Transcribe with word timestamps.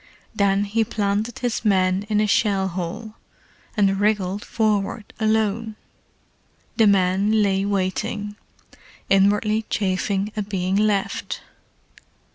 Then 0.33 0.63
he 0.63 0.83
planted 0.83 1.37
his 1.37 1.63
men 1.63 2.07
in 2.09 2.19
a 2.19 2.25
shell 2.25 2.69
hole, 2.69 3.13
and 3.77 3.99
wriggled 3.99 4.43
forward 4.43 5.13
alone. 5.19 5.75
The 6.77 6.87
men 6.87 7.43
lay 7.43 7.65
waiting, 7.65 8.35
inwardly 9.11 9.67
chafing 9.69 10.31
at 10.35 10.49
being 10.49 10.75
left. 10.75 11.41